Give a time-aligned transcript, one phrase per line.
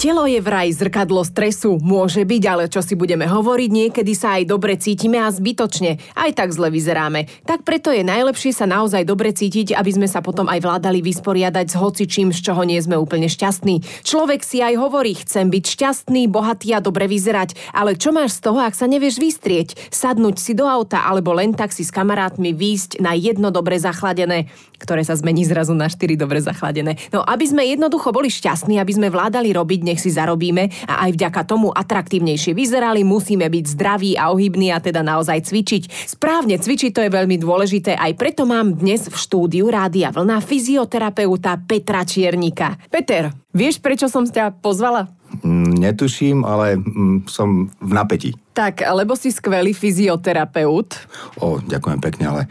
[0.00, 1.76] Telo je vraj zrkadlo stresu.
[1.76, 6.00] Môže byť, ale čo si budeme hovoriť, niekedy sa aj dobre cítime a zbytočne.
[6.16, 7.28] Aj tak zle vyzeráme.
[7.44, 11.66] Tak preto je najlepšie sa naozaj dobre cítiť, aby sme sa potom aj vládali vysporiadať
[11.68, 13.84] s hocičím, z čoho nie sme úplne šťastní.
[14.00, 17.76] Človek si aj hovorí, chcem byť šťastný, bohatý a dobre vyzerať.
[17.76, 19.76] Ale čo máš z toho, ak sa nevieš vystrieť?
[19.92, 24.48] Sadnúť si do auta alebo len tak si s kamarátmi výjsť na jedno dobre zachladené,
[24.80, 26.96] ktoré sa zmení zrazu na štyri dobre zachladené.
[27.12, 31.18] No aby sme jednoducho boli šťastní, aby sme vládali robiť nech si zarobíme a aj
[31.18, 36.14] vďaka tomu atraktívnejšie vyzerali, musíme byť zdraví a ohybní a teda naozaj cvičiť.
[36.14, 41.58] Správne cvičiť to je veľmi dôležité, aj preto mám dnes v štúdiu Rádia Vlna fyzioterapeuta
[41.66, 42.78] Petra Čiernika.
[42.86, 45.10] Peter, vieš prečo som ťa pozvala?
[45.42, 48.30] Mm, netuším, ale mm, som v napätí.
[48.60, 50.92] Tak, lebo si skvelý fyzioterapeut.
[51.40, 52.42] O, ďakujem pekne, ale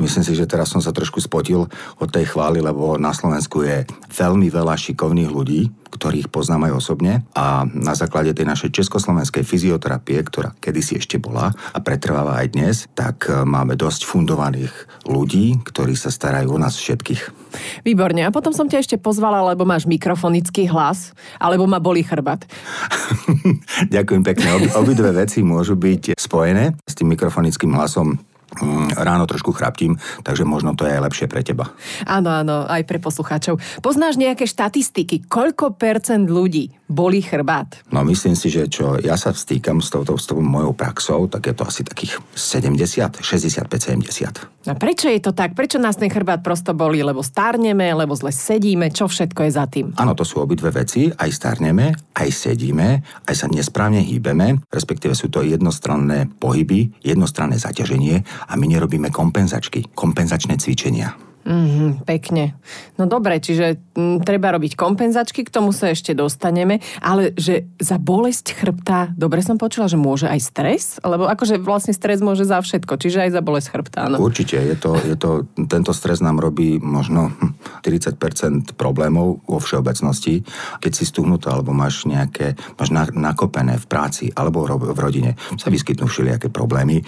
[0.00, 1.68] myslím si, že teraz som sa trošku spotil
[2.00, 7.20] od tej chvály, lebo na Slovensku je veľmi veľa šikovných ľudí, ktorých poznám aj osobne
[7.36, 12.76] a na základe tej našej československej fyzioterapie, ktorá kedysi ešte bola a pretrváva aj dnes,
[12.96, 14.72] tak e, máme dosť fundovaných
[15.04, 17.37] ľudí, ktorí sa starajú o nás všetkých.
[17.82, 18.26] Výborne.
[18.26, 22.44] A potom som ťa ešte pozvala, lebo máš mikrofonický hlas, alebo ma boli chrbát.
[23.94, 24.48] Ďakujem pekne.
[24.56, 30.48] Obi, obidve veci môžu byť spojené s tým mikrofonickým hlasom Mm, ráno trošku chraptím, takže
[30.48, 31.68] možno to je aj lepšie pre teba.
[32.08, 33.60] Áno, áno, aj pre poslucháčov.
[33.84, 35.28] Poznáš nejaké štatistiky?
[35.28, 37.84] Koľko percent ľudí bolí chrbát?
[37.92, 41.52] No myslím si, že čo ja sa stýkam s touto, s touto mojou praxou, tak
[41.52, 44.68] je to asi takých 70, 65, 70.
[44.68, 45.52] A prečo je to tak?
[45.52, 47.04] Prečo nás ten chrbát prosto bolí?
[47.04, 48.88] Lebo stárneme, lebo zle sedíme?
[48.88, 49.92] Čo všetko je za tým?
[50.00, 51.12] Áno, to sú obidve veci.
[51.12, 58.24] Aj stárneme, aj sedíme, aj sa nesprávne hýbeme, respektíve sú to jednostranné pohyby, jednostranné zaťaženie
[58.48, 61.27] a my nerobíme kompenzačky, kompenzačné cvičenia.
[61.48, 62.60] Mm-hmm, pekne.
[63.00, 67.96] No dobre, čiže m, treba robiť kompenzačky, k tomu sa ešte dostaneme, ale že za
[67.96, 70.84] bolesť chrbta, dobre som počula, že môže aj stres?
[71.00, 74.20] Lebo akože vlastne stres môže za všetko, čiže aj za bolesť chrbta, no.
[74.20, 77.32] Určite, je to, je to, tento stres nám robí možno
[77.80, 80.42] 40% problémov vo všeobecnosti.
[80.78, 86.06] Keď si stuhnutá, alebo máš nejaké, máš nakopené v práci alebo v rodine, sa vyskytnú
[86.06, 87.02] všelijaké problémy.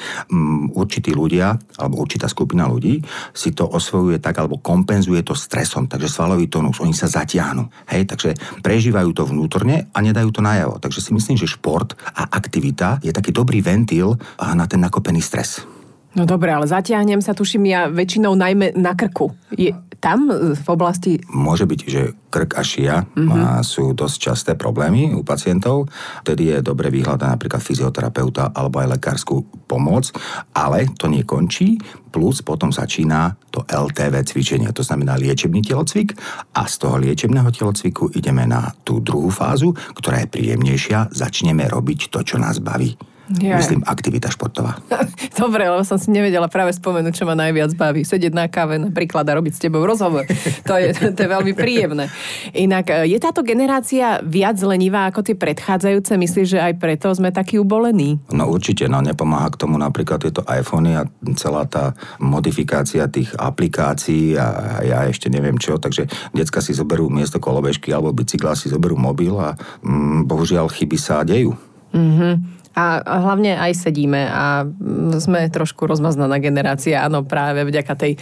[0.75, 3.03] Určití ľudia, alebo určitá skupina ľudí
[3.35, 7.67] si to osvojuje tak, alebo kompenzuje to stresom, takže svalový tónus, oni sa zatiahnu.
[7.91, 10.79] Hej, takže prežívajú to vnútorne a nedajú to najavo.
[10.79, 15.80] Takže si myslím, že šport a aktivita je taký dobrý ventil na ten nakopený stres.
[16.11, 19.31] No dobre, ale zatiahnem sa, tuším ja väčšinou najmä na krku.
[19.55, 19.71] Je
[20.03, 21.23] tam e, v oblasti...
[21.31, 23.63] Môže byť, že krk a šia mm-hmm.
[23.63, 25.87] sú dosť časté problémy u pacientov.
[26.27, 30.11] Vtedy je dobre vyhľadať napríklad fyzioterapeuta alebo aj lekárskú pomoc,
[30.57, 31.79] ale to nekončí,
[32.11, 36.17] plus potom začína to LTV cvičenie, to znamená liečebný telocvik
[36.59, 42.11] a z toho liečebného telocviku ideme na tú druhú fázu, ktorá je príjemnejšia, začneme robiť
[42.11, 43.10] to, čo nás baví.
[43.39, 43.63] Ja.
[43.63, 44.83] Myslím, aktivita športová.
[45.41, 48.03] Dobre, lebo som si nevedela práve spomenúť, čo ma najviac baví.
[48.03, 50.27] Sedieť na káve napríklad a robiť s tebou rozhovor.
[50.71, 52.07] To je, to je veľmi príjemné.
[52.55, 56.15] Inak, e, je táto generácia viac lenivá ako tie predchádzajúce?
[56.15, 58.23] Myslíš, že aj preto sme takí ubolení?
[58.31, 64.39] No určite, no nepomáha k tomu napríklad tieto iPhony a celá tá modifikácia tých aplikácií
[64.39, 68.95] a ja ešte neviem čo, takže decka si zoberú miesto kolobežky alebo bicykla si zoberú
[68.95, 71.57] mobil a mm, bohužiaľ chyby sa dejú.
[71.91, 72.60] Mm-hmm.
[72.71, 74.63] A, hlavne aj sedíme a
[75.19, 78.13] sme trošku rozmaznaná generácia, áno, práve vďaka tej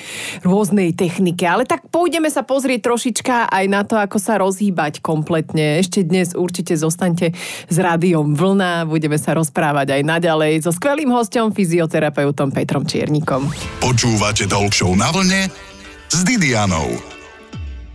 [0.40, 1.44] rôznej technike.
[1.44, 5.76] Ale tak pôjdeme sa pozrieť trošička aj na to, ako sa rozhýbať kompletne.
[5.84, 7.36] Ešte dnes určite zostaňte
[7.68, 13.52] s rádiom Vlna, budeme sa rozprávať aj naďalej so skvelým hostom, fyzioterapeutom Petrom Čiernikom.
[13.84, 15.52] Počúvate Talk na vlne
[16.08, 17.17] s Didianou.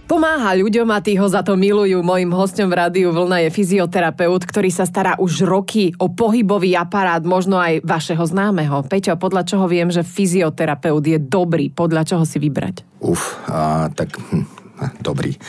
[0.03, 2.03] Pomáha ľuďom a tí ho za to milujú.
[2.03, 7.24] Mojím hostom v rádiu Vlna je fyzioterapeut, ktorý sa stará už roky o pohybový aparát,
[7.24, 8.84] možno aj vašeho známeho.
[8.84, 11.72] Peťo, podľa čoho viem, že fyzioterapeut je dobrý?
[11.72, 12.84] Podľa čoho si vybrať?
[13.00, 14.44] Uf, a, tak hm,
[15.00, 15.40] dobrý.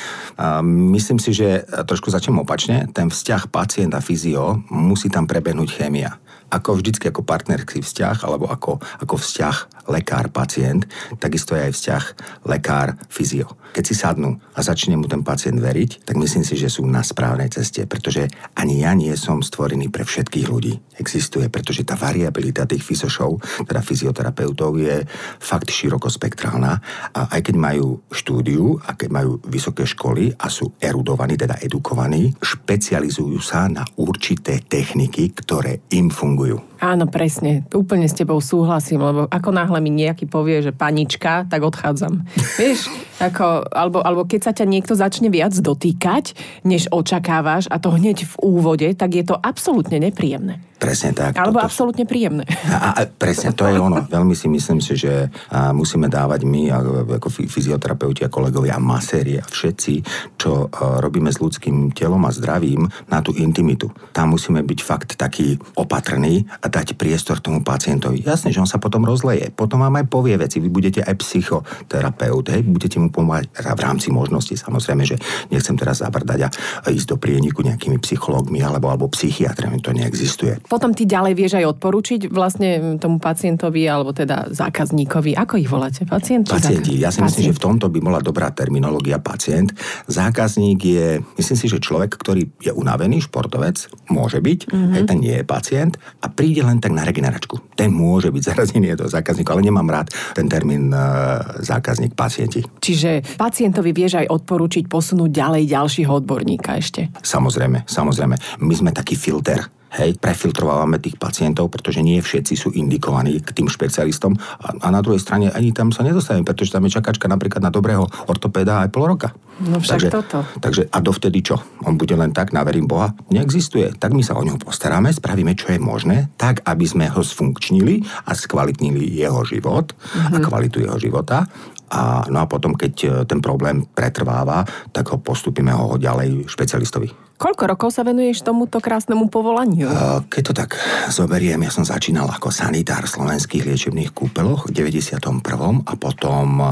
[0.94, 2.86] Myslím si, že trošku začnem opačne.
[2.94, 6.14] Ten vzťah pacient a fyzio musí tam prebehnúť chémia
[6.54, 10.86] ako vždycky ako partnerský vzťah alebo ako, ako vzťah lekár-pacient,
[11.18, 12.04] takisto je aj vzťah
[12.46, 13.48] lekár-fyzio.
[13.74, 17.02] Keď si sadnú a začne mu ten pacient veriť, tak myslím si, že sú na
[17.02, 20.78] správnej ceste, pretože ani ja nie som stvorený pre všetkých ľudí.
[20.94, 25.02] Existuje, pretože tá variabilita tých fyzošov, teda fyzioterapeutov, je
[25.42, 26.72] fakt širokospektrálna
[27.18, 32.30] a aj keď majú štúdiu a keď majú vysoké školy a sú erudovaní, teda edukovaní,
[32.38, 36.73] špecializujú sa na určité techniky, ktoré im fungujú fungujú.
[36.84, 37.64] Áno, presne.
[37.72, 42.28] Úplne s tebou súhlasím, lebo ako náhle mi nejaký povie, že panička, tak odchádzam.
[42.60, 42.92] Vieš,
[43.24, 46.36] ako, alebo, alebo keď sa ťa niekto začne viac dotýkať,
[46.68, 50.60] než očakávaš, a to hneď v úvode, tak je to absolútne nepríjemné.
[50.74, 51.40] Presne tak.
[51.40, 52.44] Alebo toto- absolútne príjemné.
[52.74, 54.04] A, a presne, to je ono.
[54.04, 55.30] Veľmi si myslím si, že
[55.72, 59.94] musíme dávať my, ako, ako fy- fyzioterapeuti a kolegovia, maséri a všetci,
[60.36, 63.88] čo robíme s ľudským telom a zdravím, na tú intimitu.
[64.12, 68.18] Tam musíme byť fakt taký opatrný a dať priestor tomu pacientovi.
[68.20, 69.46] Jasne, že on sa potom rozleje.
[69.48, 70.58] Potom vám aj povie veci.
[70.58, 72.60] Vy budete aj psychoterapeut, hej?
[72.64, 74.50] budete mu pomáhať v rámci možnosti.
[74.52, 75.14] Samozrejme, že
[75.48, 76.48] nechcem teraz zabrdať a,
[76.88, 79.78] ísť do prieniku nejakými psychológmi alebo, alebo psychiatrami.
[79.78, 80.58] To neexistuje.
[80.64, 85.38] Potom ty ďalej vieš aj odporučiť vlastne tomu pacientovi alebo teda zákazníkovi.
[85.38, 86.02] Ako ich voláte?
[86.04, 86.50] Pacienti.
[86.50, 87.46] zákaz- Ja si myslím, Pacient.
[87.46, 89.70] že v tomto by bola dobrá terminológia pacient.
[90.08, 91.06] Zákazník je,
[91.36, 93.76] myslím si, že človek, ktorý je unavený, športovec,
[94.08, 94.72] môže byť, Mhm.
[94.72, 94.92] mm-hmm.
[94.92, 97.76] hej, ten nie je pacient a príde len tak na regeneračku.
[97.76, 102.64] Ten môže byť zarazený do zákazníka, ale nemám rád ten termín uh, zákazník pacienti.
[102.80, 107.12] Čiže pacientovi vieš aj odporučiť posunúť ďalej ďalšieho odborníka ešte.
[107.20, 108.36] Samozrejme, samozrejme.
[108.64, 109.68] My sme taký filter.
[109.94, 114.98] Hej, prefiltrovávame tých pacientov, pretože nie všetci sú indikovaní k tým špecialistom a, a na
[114.98, 118.90] druhej strane ani tam sa nedostaneme, pretože tam je čakačka napríklad na dobrého ortopéda aj
[118.90, 119.30] pol roka.
[119.62, 120.38] No však takže, toto.
[120.58, 121.62] Takže a dovtedy čo?
[121.86, 123.14] On bude len tak, naverím Boha?
[123.30, 123.94] Neexistuje.
[123.94, 128.02] Tak my sa o neho postaráme, spravíme, čo je možné, tak, aby sme ho sfunkčnili
[128.26, 129.94] a skvalitnili jeho život
[130.34, 131.46] a kvalitu jeho života.
[131.94, 137.23] A, no a potom, keď e, ten problém pretrváva, tak ho postupíme ho ďalej špecialistovi.
[137.34, 139.90] Koľko rokov sa venuješ tomuto krásnemu povolaniu?
[140.30, 140.78] Keď to tak
[141.10, 145.42] zoberiem, ja som začínal ako sanitár v slovenských liečebných kúpeloch v 91.
[145.82, 146.62] a potom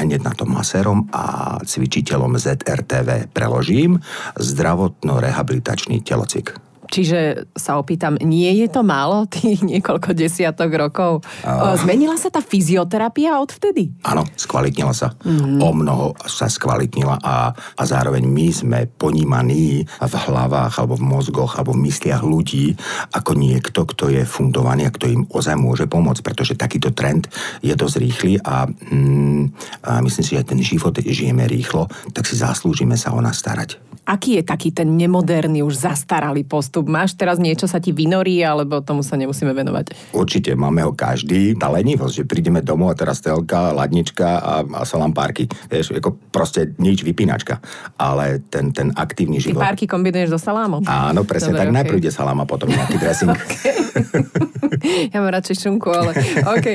[0.00, 4.00] hneď na tom masérom a cvičiteľom ZRTV preložím
[4.40, 6.67] zdravotno-rehabilitačný telocvik.
[6.88, 11.20] Čiže sa opýtam, nie je to málo, tých niekoľko desiatok rokov?
[11.44, 13.92] A- Zmenila sa tá fyzioterapia odvtedy?
[14.08, 15.12] Áno, skvalitnila sa.
[15.22, 15.60] Mm-hmm.
[15.60, 21.60] O mnoho sa skvalitnila a, a zároveň my sme ponímaní v hlavách alebo v mozgoch
[21.60, 22.72] alebo v mysliach ľudí
[23.12, 27.28] ako niekto, kto je fundovaný a kto im ozaj môže pomôcť, pretože takýto trend
[27.60, 29.42] je dosť rýchly a, mm,
[29.84, 31.86] a myslím si, že ten život žijeme rýchlo,
[32.16, 33.87] tak si zaslúžime sa o nás starať.
[34.08, 36.88] Aký je taký ten nemoderný, už zastaralý postup?
[36.88, 40.16] Máš teraz niečo sa ti vynorí, alebo tomu sa nemusíme venovať?
[40.16, 41.52] Určite máme ho každý.
[41.60, 45.44] Tá lenivosť, že prídeme domov a teraz telka, ladnička a, a salampárky.
[45.68, 47.60] Vieš, ako proste nič vypínačka.
[48.00, 49.60] Ale ten, ten aktívny Ty život...
[49.60, 50.88] párky kombinuješ so salámom?
[50.88, 51.68] Áno, presne Dobre, tak.
[51.68, 51.76] okej.
[51.76, 53.36] Najprv ide salám a potom nejaký dressing.
[55.12, 56.14] Ja mám radšej šunku, ale
[56.54, 56.66] OK.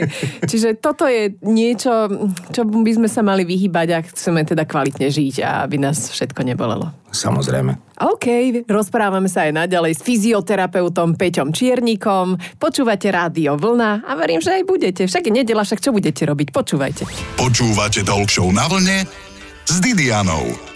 [0.43, 2.11] Čiže toto je niečo,
[2.51, 6.43] čo by sme sa mali vyhýbať, ak chceme teda kvalitne žiť a aby nás všetko
[6.43, 6.91] nebolelo.
[7.13, 7.93] Samozrejme.
[8.01, 8.25] OK,
[8.65, 12.41] rozprávame sa aj naďalej s fyzioterapeutom Peťom Čiernikom.
[12.57, 15.01] Počúvate Rádio Vlna a verím, že aj budete.
[15.05, 16.49] Však je nedela, však čo budete robiť?
[16.49, 17.05] Počúvajte.
[17.37, 19.05] Počúvate Talk Show na vlne
[19.69, 20.73] s Didianou.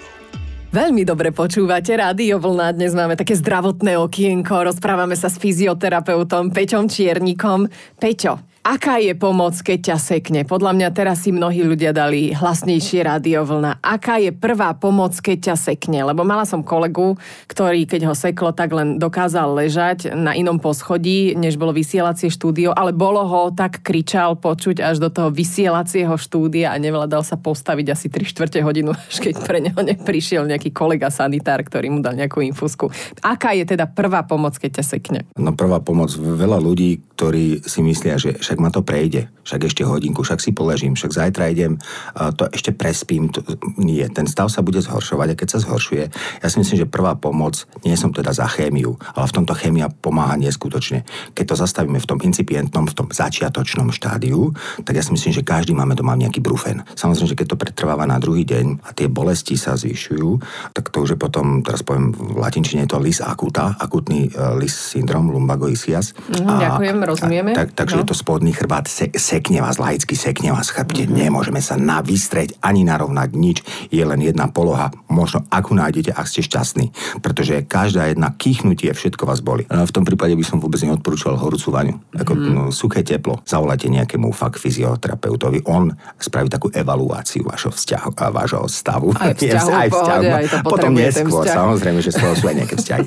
[0.67, 2.77] Veľmi dobre počúvate Rádio Vlna.
[2.77, 4.67] Dnes máme také zdravotné okienko.
[4.67, 7.65] Rozprávame sa s fyzioterapeutom Peťom Čiernikom.
[7.97, 8.37] Peťo,
[8.67, 10.39] aká je pomoc, keď ťa sekne?
[10.43, 13.79] Podľa mňa teraz si mnohí ľudia dali hlasnejšie Rádio Vlna.
[13.79, 16.03] Aká je prvá pomoc, keď ťa sekne?
[16.03, 17.15] Lebo mala som kolegu,
[17.47, 22.75] ktorý keď ho seklo, tak len dokázal ležať na inom poschodí, než bolo vysielacie štúdio,
[22.75, 27.87] ale bolo ho tak kričal počuť až do toho vysielacieho štúdia a nevládal sa postaviť
[27.95, 32.19] asi 3 čtvrte hodinu, až keď pre neho neprišiel nejaký kolega sanitár, ktorý mu dal
[32.19, 32.91] nejakú infusku.
[33.23, 35.19] Aká je teda prvá pomoc, keď ťa sekne?
[35.39, 36.11] No prvá pomoc.
[36.19, 40.49] Veľa ľudí, ktorí si myslia, že však ma to prejde, však ešte hodinku, však si
[40.49, 41.77] poležím, však zajtra idem,
[42.17, 43.29] a to ešte prespím.
[43.29, 43.45] To,
[43.77, 46.03] nie, ten stav sa bude zhoršovať a keď sa zhoršuje,
[46.41, 49.93] ja si myslím, že prvá pomoc, nie som teda za chémiu, ale v tomto chémia
[49.93, 51.05] pomáha neskutočne.
[51.37, 55.45] Keď to zastavíme v tom incipientnom, v tom začiatočnom štádiu, tak ja si myslím, že
[55.45, 56.81] každý máme doma nejaký brufen.
[56.97, 60.41] Samozrejme, že keď to pretrváva na druhý deň a tie bolesti sa zvyšujú,
[60.73, 64.57] tak to už je potom, teraz poviem v latinčine, je to lis acuta, akutný uh,
[64.57, 66.17] lis syndrom, lumbagoisias.
[66.33, 67.51] Mhm, ďakujem, rozumieme.
[67.53, 68.01] Tak, takže No.
[68.05, 71.17] je to spodný chrbát, se, sekne vás, laicky sekne vás chrbte, mm-hmm.
[71.27, 73.57] nemôžeme sa navystreť ani narovnať nič,
[73.91, 76.91] je len jedna poloha, možno akú nájdete, ak ste šťastní,
[77.23, 79.65] pretože každá jedna kýchnutie, všetko vás boli.
[79.67, 82.43] V tom prípade by som vôbec neodporúčal horúcu vaňu, ako Mhm.
[82.43, 82.53] mm.
[82.53, 83.41] no, suché teplo.
[83.47, 89.15] Zavolajte nejakému fakt fyzioterapeutovi, on spraví takú evaluáciu vašho vzťahu, a vášho stavu.
[89.15, 92.75] Aj vzťahu, aj pohode, no, aj to Potom neskôr, samozrejme, že skoro sú aj nejaké
[92.75, 93.05] vzťahy.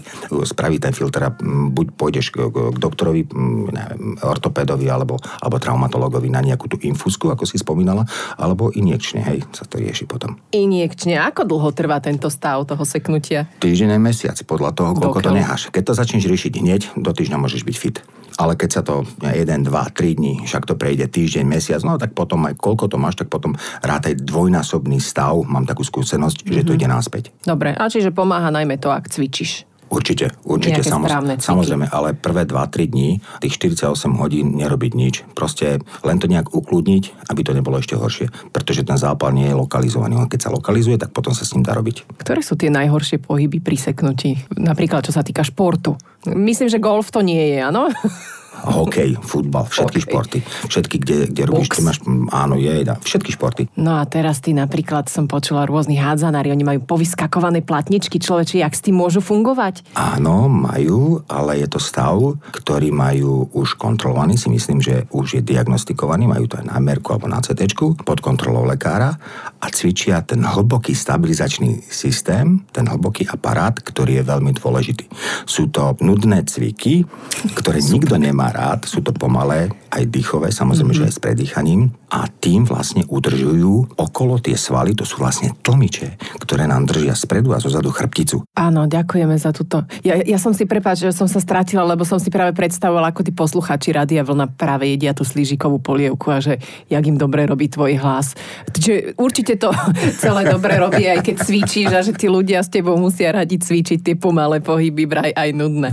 [0.49, 5.20] Spraví ten filter a mm, buď pôjdeš k, k, k doktorovi, mm, neviem, ortopédovi alebo,
[5.21, 10.09] alebo traumatologovi na nejakú tú infúzku, ako si spomínala, alebo injekčne, hej, sa to rieši
[10.09, 10.41] potom.
[10.51, 11.21] Injekčne.
[11.21, 13.47] Ako dlho trvá tento stav toho seknutia?
[13.61, 15.39] Týždeň mesiac, podľa toho, koľko to Dokiaľ?
[15.39, 15.63] necháš.
[15.71, 17.99] Keď to začneš riešiť hneď, do týždňa môžeš byť fit.
[18.41, 22.17] ale keď sa to 1, 2, 3 dní, však to prejde týždeň, mesiac, no tak
[22.17, 23.53] potom aj koľko to máš, tak potom
[23.85, 26.55] rátaj dvojnásobný stav, mám takú skúsenosť, mm-hmm.
[26.57, 27.37] že to ide náspäť.
[27.45, 29.69] Dobre, a čiže pomáha najmä to, ak cvičíš.
[29.91, 33.91] Určite, určite, samozrejme, samozrejme, ale prvé 2-3 dní, tých 48
[34.23, 35.15] hodín nerobiť nič.
[35.35, 38.31] Proste len to nejak ukludniť, aby to nebolo ešte horšie.
[38.55, 40.15] Pretože ten zápal nie je lokalizovaný.
[40.15, 42.07] On keď sa lokalizuje, tak potom sa s ním dá robiť.
[42.23, 44.39] Ktoré sú tie najhoršie pohyby pri seknutí?
[44.55, 45.99] Napríklad, čo sa týka športu.
[46.31, 47.91] Myslím, že golf to nie je, áno?
[48.65, 50.07] hokej, futbal, všetky okay.
[50.07, 50.39] športy.
[50.69, 51.99] Všetky, kde, kde robíš, ty máš,
[52.31, 53.63] áno, je, dá, všetky športy.
[53.81, 58.75] No a teraz ty napríklad som počula rôznych hádzanári, oni majú povyskakované platničky, človeči, jak
[58.77, 59.97] s tým môžu fungovať?
[59.97, 62.17] Áno, majú, ale je to stav,
[62.53, 67.17] ktorý majú už kontrolovaný, si myslím, že už je diagnostikovaný, majú to aj na merku
[67.17, 67.73] alebo na CT
[68.05, 69.15] pod kontrolou lekára
[69.61, 75.07] a cvičia ten hlboký stabilizačný systém, ten hlboký aparát, ktorý je veľmi dôležitý.
[75.47, 77.07] Sú to nudné cviky,
[77.55, 81.07] ktoré nikto nemá rád, sú to pomalé, aj dýchové, samozrejme, mm-hmm.
[81.07, 86.19] že aj s predýchaním a tým vlastne udržujú okolo tie svaly, to sú vlastne tlmiče,
[86.43, 88.43] ktoré nám držia spredu a zozadu chrbticu.
[88.59, 89.87] Áno, ďakujeme za túto.
[90.03, 93.23] Ja, ja som si prepáč, že som sa stratila, lebo som si práve predstavovala, ako
[93.23, 96.59] tí posluchači Radia Vlna práve jedia tú slížikovú polievku a že
[96.91, 98.35] jak im dobre robí tvoj hlas.
[98.75, 99.71] Čiže určite to
[100.23, 104.03] celé dobre robí, aj keď cvičíš a že tí ľudia s tebou musia radi cvičiť
[104.03, 105.91] tie pomalé pohyby, braj aj nudné.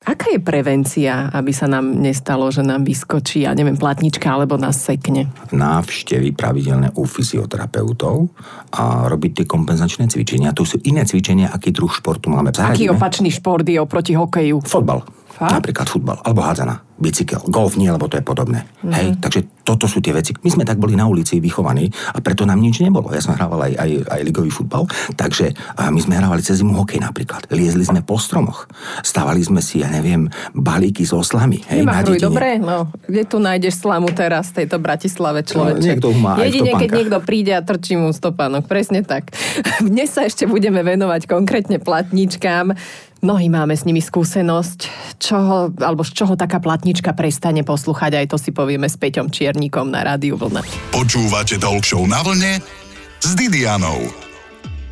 [0.00, 4.80] Aká je prevencia, aby sa nám nestalo, že nám vyskočí, ja neviem, platnička alebo nás
[4.80, 5.28] sekne?
[5.52, 8.32] Návštevy pravidelné u fyzioterapeutov
[8.72, 10.56] a robiť tie kompenzačné cvičenia.
[10.56, 12.48] Tu sú iné cvičenia, aký druh športu máme.
[12.48, 12.80] Zaradíme.
[12.80, 14.64] Aký opačný šport je oproti hokeju?
[14.64, 15.04] Fotbal.
[15.30, 15.54] Fakt?
[15.54, 18.66] Napríklad futbal, alebo hádzana, bicykel, golf nie, lebo to je podobné.
[18.66, 18.92] Mm-hmm.
[18.92, 20.36] Hej, takže toto sú tie veci.
[20.44, 23.08] My sme tak boli na ulici vychovaní a preto nám nič nebolo.
[23.14, 24.84] Ja som hrával aj, aj, aj ligový futbal,
[25.14, 27.48] takže my sme hrávali cez zimu hokej napríklad.
[27.48, 28.68] Liezli sme po stromoch,
[29.00, 31.64] stávali sme si, ja neviem, balíky s oslami.
[31.70, 35.80] Hej, Nemahruj, dobre, no, kde tu nájdeš slamu teraz v tejto Bratislave človeče?
[35.80, 39.32] No, niekto má Jedine, keď niekto príde a trčí mu stopánok, presne tak.
[39.80, 42.74] Dnes sa ešte budeme venovať konkrétne platničkám.
[43.20, 44.88] Mnohí máme s nimi skúsenosť,
[45.20, 49.92] čoho, alebo z čoho taká platnička prestane poslúchať, aj to si povieme s Peťom Čiernikom
[49.92, 50.64] na Rádiu Vlna.
[50.88, 52.64] Počúvate Talk na vlne
[53.20, 54.08] s Didianou.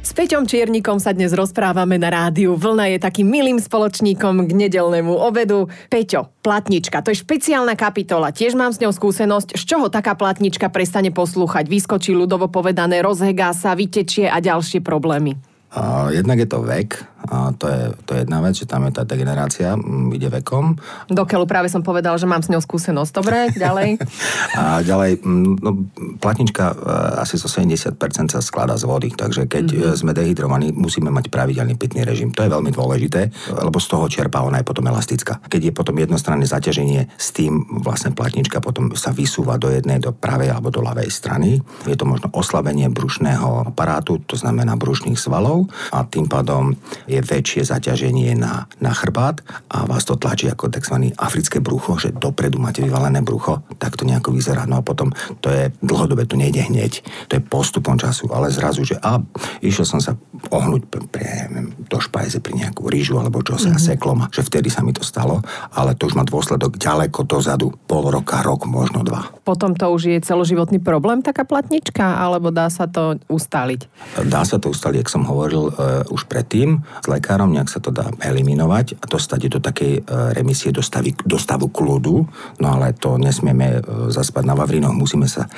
[0.04, 2.52] S Peťom Čiernikom sa dnes rozprávame na rádiu.
[2.52, 5.72] Vlna je takým milým spoločníkom k nedelnému obedu.
[5.88, 8.28] Peťo, platnička, to je špeciálna kapitola.
[8.28, 9.56] Tiež mám s ňou skúsenosť.
[9.56, 11.64] Z čoho taká platnička prestane poslúchať?
[11.64, 15.40] Vyskočí ľudovo povedané, rozhegá sa, vytečie a ďalšie problémy.
[15.68, 18.92] A jednak je to vek, a to je, to je jedna vec, že tam je
[18.96, 20.80] tá degenerácia, m, ide vekom.
[21.12, 23.12] Dokeľu práve som povedal, že mám s ňou skúsenosť.
[23.12, 24.00] Dobre, ďalej.
[24.60, 25.20] a ďalej,
[25.60, 25.84] no,
[26.16, 26.76] platnička e,
[27.20, 28.00] asi zo 70%
[28.32, 29.98] sa skladá z vody, takže keď mm-hmm.
[30.00, 32.32] sme dehydrovaní, musíme mať pravidelný pitný režim.
[32.32, 35.44] To je veľmi dôležité, lebo z toho čerpá ona je potom elastická.
[35.44, 40.16] Keď je potom jednostranné zaťaženie, s tým vlastne platnička potom sa vysúva do jednej, do
[40.16, 41.60] pravej alebo do ľavej strany.
[41.84, 46.72] Je to možno oslabenie brušného aparátu, to znamená brušných svalov a tým pádom
[47.04, 51.10] je je väčšie zaťaženie na, na chrbát a vás to tlačí ako tzv.
[51.18, 54.64] africké brucho, že dopredu máte vyvalené brucho, tak to nejako vyzerá.
[54.64, 55.10] No a potom
[55.42, 59.18] to je dlhodobé, to nejde hneď, to je postupom času, ale zrazu, že a
[59.60, 60.14] išiel som sa
[60.48, 63.88] ohnúť pre, pre, neviem, do špajze pri nejakú rýžu alebo čo sa mm-hmm.
[63.90, 65.42] seklo ma, že vtedy sa mi to stalo,
[65.74, 69.26] ale to už má dôsledok ďaleko dozadu, pol roka, rok, možno dva.
[69.42, 73.80] Potom to už je celoživotný problém, taká platnička, alebo dá sa to ustaliť?
[74.28, 78.12] Dá sa to ustaliť, jak som hovoril uh, už predtým lekárom, nejak sa to dá
[78.20, 80.00] eliminovať a dostať do takej e,
[80.36, 82.28] remisie, do, stavy, do stavu kľudu,
[82.60, 85.50] no ale to nesmieme e, zaspať na Vavrinoch, musíme sa e,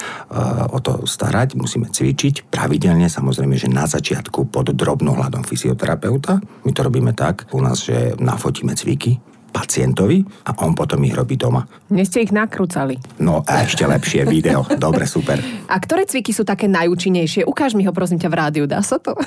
[0.71, 6.39] o to starať, musíme cvičiť pravidelne, samozrejme, že na začiatku pod drobnohľadom fyzioterapeuta.
[6.65, 9.19] My to robíme tak u nás, že nafotíme cviky,
[9.51, 11.67] pacientovi a on potom ich robí doma.
[11.91, 12.97] Dnes ste ich nakrúcali.
[13.19, 14.63] No a ešte lepšie video.
[14.79, 15.43] Dobre, super.
[15.67, 17.45] A ktoré cviky sú také najúčinnejšie?
[17.45, 19.19] Ukáž mi ho prosím ťa v rádiu, dá sa to?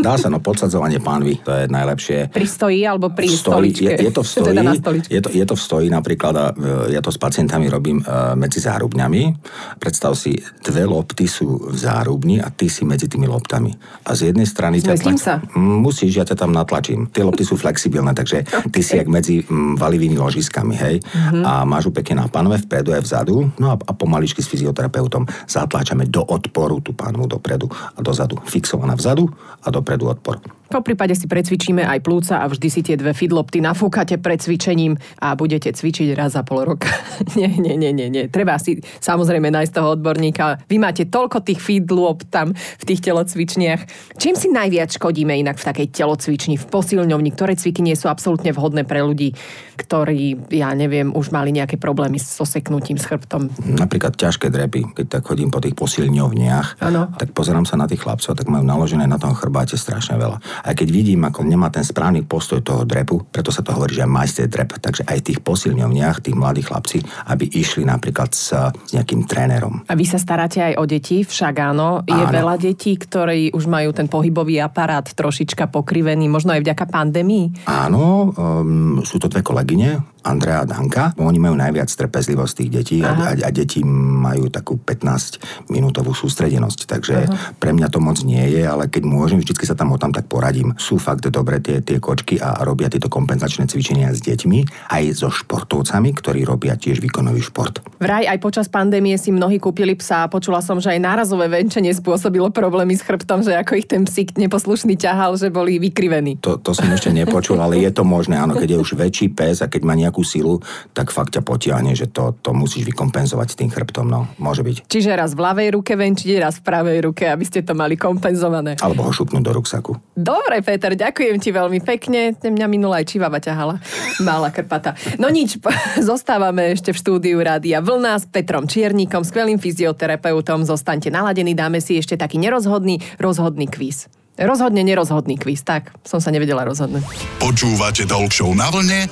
[0.00, 2.32] Dá sa, no podsadzovanie pánvy, to je najlepšie.
[2.32, 3.92] Pri stoji alebo pri stoji, stoličke?
[3.92, 4.62] Je, je, to v stoji, teda
[5.04, 6.46] je, to, je to v stoji napríklad, a
[6.88, 9.36] e, ja to s pacientami robím uh, medzi zárubňami.
[9.76, 13.68] Predstav si, dve lopty sú v zárubni a ty si medzi tými loptami.
[14.08, 14.80] A z jednej strany...
[14.80, 15.34] Zmestím ťa sa?
[15.60, 17.12] Musíš, ja ťa tam natlačím.
[17.12, 20.96] Tie lopty sú flexibilné, takže ty si jak medzi m, valivými ložiskami, hej.
[21.04, 21.42] Mm-hmm.
[21.44, 25.28] A máš ju pekne na panve, vpredu aj vzadu, no a, a pomaličky s fyzioterapeutom
[25.44, 28.40] zatláčame do odporu tú panvu dopredu a dozadu.
[28.48, 29.28] Fixovaná vzadu
[29.62, 30.38] a dopredu odpor.
[30.72, 34.96] Po prípade si precvičíme aj plúca a vždy si tie dve fidlopty nafúkate pred cvičením
[35.20, 36.88] a budete cvičiť raz za pol roka.
[37.38, 38.24] nie, nie, nie, nie, nie.
[38.32, 40.64] Treba si samozrejme nájsť toho odborníka.
[40.72, 43.84] Vy máte toľko tých fidlop tam v tých telocvičniach.
[44.16, 48.56] Čím si najviac škodíme inak v takej telocvični, v posilňovni, ktoré cviky nie sú absolútne
[48.56, 49.36] vhodné pre ľudí,
[49.76, 53.52] ktorí, ja neviem, už mali nejaké problémy so seknutím, s chrbtom?
[53.76, 57.12] Napríklad ťažké drepy, keď tak chodím po tých posilňovniach, Áno.
[57.20, 60.38] tak pozerám sa na tých chlapcov, tak majú naložené na tom chrbáte strašne veľa.
[60.64, 64.08] Aj keď vidím, ako nemá ten správny postoj toho drepu, preto sa to hovorí, že
[64.08, 64.78] majster drep.
[64.78, 69.84] Takže aj v tých posilňovniach, tí mladí chlapci, aby išli napríklad s, s nejakým trénerom.
[69.88, 72.04] A vy sa staráte aj o deti, však áno.
[72.06, 72.32] Je Áno.
[72.32, 77.66] veľa detí, ktorí už majú ten pohybový aparát trošička pokrivený, možno aj vďaka pandémii.
[77.68, 81.12] Áno, um, sú to dve kolegyne, Andrea a Danka.
[81.18, 86.80] Oni majú najviac trpezlivosť tých detí a, a, a deti majú takú 15-minútovú sústredenosť.
[86.86, 87.58] Takže Aha.
[87.58, 90.26] pre mňa to moc nie je, ale keď môžem, vždycky sa tam o tam tak
[90.28, 90.74] poradím.
[90.76, 95.32] Sú fakt dobre tie, tie kočky a robia tieto kompenzačné cvičenia s deťmi, aj so
[95.32, 97.80] športovcami, ktorí robia tiež výkonový šport.
[98.02, 101.94] Vraj aj počas pandémie si mnohí kúpili psa a počula som, že aj nárazové venčenie
[101.96, 106.42] spôsobilo problémy s chrbtom, že ako ich ten psík neposlušný ťahal, že boli vykrivení.
[106.44, 108.36] To, to som ešte nepočul, ale je to možné.
[108.36, 110.60] Áno, keď je už väčší pes a keď má nejakú silu,
[110.92, 114.04] tak fakt ťa potiahne, že to, to musíš vykompenzovať tým chrbtom.
[114.04, 114.84] No, môže byť.
[114.92, 118.76] Čiže raz v ľavej ruke venčiť, raz v pravej ruke, aby ste to mali kompenzované.
[118.84, 119.96] Alebo ho šupnúť do ruksaku.
[120.12, 122.36] Dobre, Peter, ďakujem ti veľmi pekne.
[122.36, 123.80] Mňa minula aj čivava ťahala.
[124.20, 124.92] Malá krpata.
[125.16, 125.56] No nič,
[126.12, 130.68] zostávame ešte v štúdiu Rádia Vlna s Petrom Čiernikom, skvelým fyzioterapeutom.
[130.68, 134.10] Zostaňte naladení, dáme si ešte taký nerozhodný, rozhodný kvíz.
[134.40, 137.04] Rozhodne nerozhodný kvíz, tak som sa nevedela rozhodnúť.
[137.36, 139.04] Počúvate Talk Show na vlne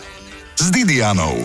[0.61, 1.41] s Didianou.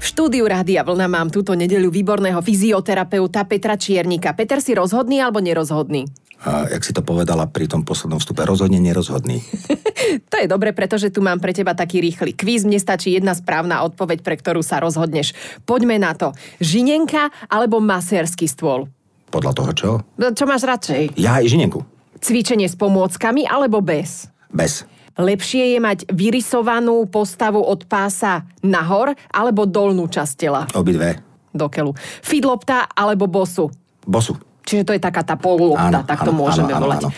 [0.00, 4.32] V štúdiu Rádia Vlna mám túto nedeľu výborného fyzioterapeuta Petra Čiernika.
[4.32, 6.08] Peter si rozhodný alebo nerozhodný?
[6.40, 9.44] A jak si to povedala pri tom poslednom vstupe, rozhodne nerozhodný.
[10.04, 12.68] To je dobre, pretože tu mám pre teba taký rýchly kvíz.
[12.68, 15.32] Mne stačí jedna správna odpoveď, pre ktorú sa rozhodneš.
[15.64, 16.36] Poďme na to.
[16.60, 18.84] Žinenka alebo masérsky stôl?
[19.32, 19.90] Podľa toho čo?
[20.20, 21.16] No, Čo máš radšej?
[21.16, 21.80] Ja aj žinenku.
[22.20, 24.28] Cvičenie s pomôckami alebo bez?
[24.52, 24.84] Bez.
[25.14, 31.22] Lepšie je mať vyrysovanú postavu od pása nahor alebo dolnú časť tela Obidve.
[31.50, 31.94] do keľu.
[32.20, 33.70] Fidlopta alebo bosu?
[34.02, 34.34] Bosu.
[34.64, 37.00] Čiže to je taká tá polulopta, Áno, tak to áno, môžeme áno, áno, volať.
[37.04, 37.10] áno.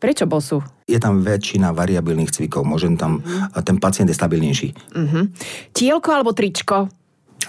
[0.00, 0.58] Prečo bosu?
[0.84, 2.64] Je tam väčšina variabilných cvikov.
[2.64, 4.68] Môžem tam, a ten pacient je stabilnejší.
[5.70, 6.88] Tielko alebo tričko?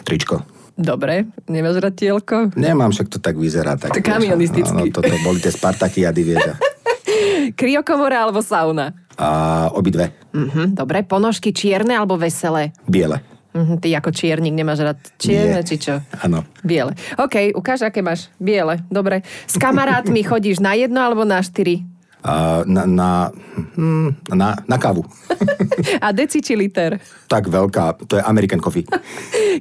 [0.04, 0.44] Tričko.
[0.76, 2.52] Dobre, nemáš rád tielko?
[2.54, 3.80] Nemám, však to tak vyzerá.
[3.80, 4.76] Tak, To kamionisticky.
[4.76, 6.52] No, toto boli tie Spartakiady, vieš.
[6.52, 6.60] a-
[7.60, 8.91] Kryokomora alebo sauna?
[9.15, 9.28] A
[9.71, 10.12] obidve.
[10.36, 12.75] Mhm, dobre, ponožky čierne alebo veselé?
[12.84, 13.23] Biele.
[13.56, 15.67] Mhm, ty ako čiernik nemáš rád čierne, Nie.
[15.67, 16.04] či čo?
[16.19, 16.43] Áno.
[16.60, 16.91] Biele.
[17.15, 18.28] OK, ukáž, aké máš.
[18.36, 19.23] Biele, dobre.
[19.47, 21.88] S kamarátmi chodíš na jedno alebo na štyri?
[22.66, 23.30] Na, na,
[23.78, 25.06] hm, na, na kávu.
[26.02, 26.98] A deci či liter?
[27.30, 28.82] Tak veľká, to je American coffee.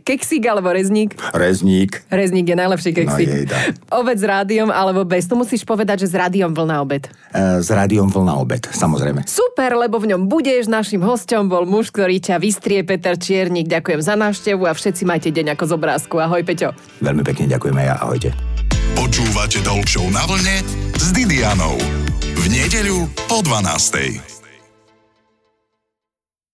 [0.00, 1.12] Keksík alebo rezník?
[1.36, 2.08] Rezník.
[2.08, 3.28] Rezník je najlepší keksík.
[3.28, 3.56] No jejda.
[3.92, 5.28] Obed s rádiom alebo bez?
[5.28, 7.04] Tu musíš povedať, že s rádiom vlna obed.
[7.36, 9.28] E, s rádiom vlna obed, samozrejme.
[9.28, 10.66] Super, lebo v ňom budeš.
[10.66, 13.68] Našim hosťom bol muž, ktorý ťa vystrie, Peter Čiernik.
[13.68, 16.14] Ďakujem za návštevu a všetci majte deň ako z obrázku.
[16.16, 16.72] Ahoj, Peťo.
[17.04, 18.32] Veľmi pekne ďakujeme ja, ahojte.
[18.96, 20.64] Počúvate Show na vlne
[20.96, 22.13] s Didianou.
[22.34, 24.33] V nedeľu po 12.